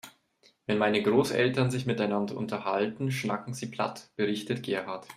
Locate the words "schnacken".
3.11-3.53